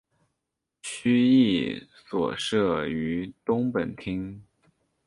[0.81, 4.41] 区役所设于东本町。